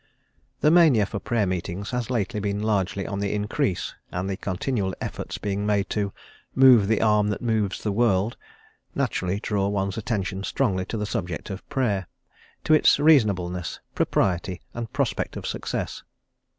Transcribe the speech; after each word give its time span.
THE 0.61 0.71
mania 0.71 1.05
for 1.05 1.19
Prayer 1.19 1.45
meetings 1.45 1.91
has 1.91 2.09
lately 2.09 2.39
been 2.39 2.63
largely 2.63 3.05
on 3.05 3.19
the 3.19 3.35
increase, 3.35 3.93
and 4.11 4.27
the 4.27 4.35
continual 4.35 4.95
efforts 4.99 5.37
being 5.37 5.63
made 5.63 5.91
to 5.91 6.11
"Move 6.55 6.87
the 6.87 7.03
arm 7.03 7.27
that 7.29 7.39
moves 7.43 7.83
the 7.83 7.91
world," 7.91 8.35
naturally 8.95 9.39
draw 9.39 9.67
one's 9.67 9.99
attention 9.99 10.43
strongly 10.43 10.85
to 10.85 10.97
the 10.97 11.05
subject 11.05 11.51
of 11.51 11.69
Prayer; 11.69 12.07
to 12.63 12.73
its 12.73 12.97
reasonableness, 12.99 13.79
propriety, 13.93 14.59
and 14.73 14.91
prospect 14.91 15.37
of 15.37 15.45
success. 15.45 16.01